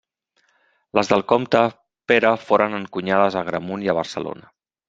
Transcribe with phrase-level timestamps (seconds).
[0.99, 1.61] Les del comte
[2.13, 4.53] Pere foren encunyades a Agramunt i a Barcelona.